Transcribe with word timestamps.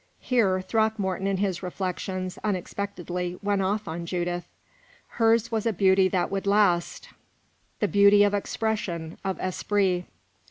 Here 0.17 0.61
Throckmorton, 0.61 1.27
in 1.27 1.37
his 1.37 1.61
reflections, 1.61 2.39
unexpectedly 2.43 3.37
went 3.43 3.61
off 3.61 3.87
on 3.87 4.07
Judith. 4.07 4.47
Hers 5.07 5.51
was 5.51 5.67
a 5.67 5.73
beauty 5.73 6.07
that 6.07 6.31
would 6.31 6.47
last 6.47 7.09
the 7.79 7.87
beauty 7.87 8.23
of 8.23 8.33
expression, 8.33 9.19
of 9.23 9.39
esprit. 9.39 10.05